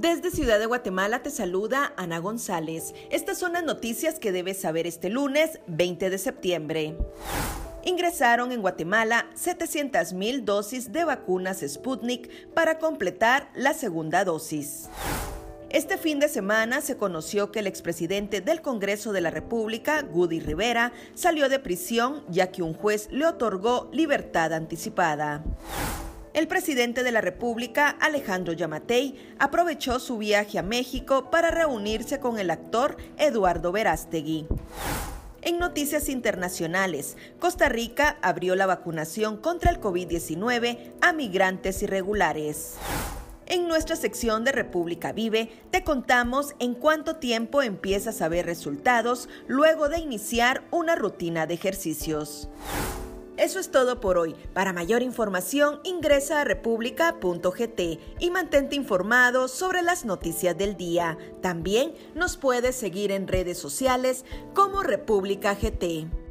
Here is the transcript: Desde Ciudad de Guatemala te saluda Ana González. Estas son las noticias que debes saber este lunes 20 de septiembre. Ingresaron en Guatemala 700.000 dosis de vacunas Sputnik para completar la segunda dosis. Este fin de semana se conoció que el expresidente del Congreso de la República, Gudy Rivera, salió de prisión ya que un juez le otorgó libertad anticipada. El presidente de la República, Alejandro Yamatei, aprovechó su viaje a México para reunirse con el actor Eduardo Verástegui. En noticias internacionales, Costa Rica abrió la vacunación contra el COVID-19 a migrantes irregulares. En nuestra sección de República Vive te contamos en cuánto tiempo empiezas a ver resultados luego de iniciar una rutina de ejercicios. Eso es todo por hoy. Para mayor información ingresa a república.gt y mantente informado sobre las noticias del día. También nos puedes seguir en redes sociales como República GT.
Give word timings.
Desde 0.00 0.30
Ciudad 0.30 0.60
de 0.60 0.66
Guatemala 0.66 1.24
te 1.24 1.30
saluda 1.30 1.92
Ana 1.96 2.20
González. 2.20 2.94
Estas 3.10 3.36
son 3.36 3.54
las 3.54 3.64
noticias 3.64 4.20
que 4.20 4.30
debes 4.30 4.60
saber 4.60 4.86
este 4.86 5.10
lunes 5.10 5.58
20 5.66 6.08
de 6.08 6.18
septiembre. 6.18 6.96
Ingresaron 7.84 8.52
en 8.52 8.60
Guatemala 8.60 9.26
700.000 9.34 10.44
dosis 10.44 10.92
de 10.92 11.02
vacunas 11.02 11.64
Sputnik 11.66 12.48
para 12.54 12.78
completar 12.78 13.50
la 13.56 13.74
segunda 13.74 14.24
dosis. 14.24 14.88
Este 15.68 15.98
fin 15.98 16.20
de 16.20 16.28
semana 16.28 16.80
se 16.80 16.96
conoció 16.96 17.50
que 17.50 17.58
el 17.58 17.66
expresidente 17.66 18.40
del 18.40 18.62
Congreso 18.62 19.12
de 19.12 19.20
la 19.20 19.30
República, 19.30 20.02
Gudy 20.02 20.38
Rivera, 20.38 20.92
salió 21.14 21.48
de 21.48 21.58
prisión 21.58 22.22
ya 22.28 22.52
que 22.52 22.62
un 22.62 22.72
juez 22.72 23.08
le 23.10 23.26
otorgó 23.26 23.90
libertad 23.92 24.52
anticipada. 24.52 25.42
El 26.38 26.46
presidente 26.46 27.02
de 27.02 27.10
la 27.10 27.20
República, 27.20 27.88
Alejandro 27.88 28.52
Yamatei, 28.52 29.34
aprovechó 29.40 29.98
su 29.98 30.18
viaje 30.18 30.60
a 30.60 30.62
México 30.62 31.32
para 31.32 31.50
reunirse 31.50 32.20
con 32.20 32.38
el 32.38 32.52
actor 32.52 32.96
Eduardo 33.16 33.72
Verástegui. 33.72 34.46
En 35.42 35.58
noticias 35.58 36.08
internacionales, 36.08 37.16
Costa 37.40 37.68
Rica 37.68 38.18
abrió 38.22 38.54
la 38.54 38.66
vacunación 38.66 39.38
contra 39.38 39.72
el 39.72 39.80
COVID-19 39.80 40.92
a 41.00 41.12
migrantes 41.12 41.82
irregulares. 41.82 42.76
En 43.46 43.66
nuestra 43.66 43.96
sección 43.96 44.44
de 44.44 44.52
República 44.52 45.10
Vive 45.10 45.50
te 45.72 45.82
contamos 45.82 46.54
en 46.60 46.74
cuánto 46.74 47.16
tiempo 47.16 47.62
empiezas 47.62 48.22
a 48.22 48.28
ver 48.28 48.46
resultados 48.46 49.28
luego 49.48 49.88
de 49.88 49.98
iniciar 49.98 50.62
una 50.70 50.94
rutina 50.94 51.48
de 51.48 51.54
ejercicios. 51.54 52.48
Eso 53.38 53.60
es 53.60 53.70
todo 53.70 54.00
por 54.00 54.18
hoy. 54.18 54.34
Para 54.52 54.72
mayor 54.72 55.00
información 55.00 55.78
ingresa 55.84 56.40
a 56.40 56.44
república.gt 56.44 57.80
y 58.18 58.30
mantente 58.32 58.74
informado 58.74 59.46
sobre 59.46 59.82
las 59.82 60.04
noticias 60.04 60.58
del 60.58 60.76
día. 60.76 61.16
También 61.40 61.94
nos 62.16 62.36
puedes 62.36 62.74
seguir 62.74 63.12
en 63.12 63.28
redes 63.28 63.56
sociales 63.56 64.24
como 64.54 64.82
República 64.82 65.54
GT. 65.54 66.27